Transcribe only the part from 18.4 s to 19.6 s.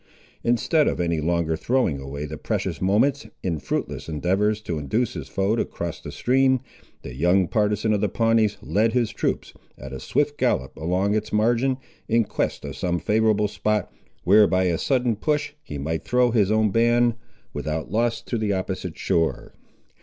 opposite shore.